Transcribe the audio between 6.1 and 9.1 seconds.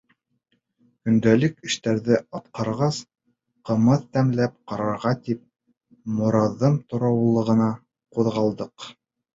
Мораҙым тарлауығына ҡуҙғалдыҡ.